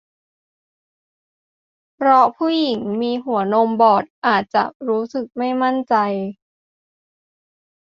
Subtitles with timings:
[1.95, 5.95] เพราะผู้หญิงที่มีหัวนมบอดอาจจะรู้สึกไม่มั่นใจ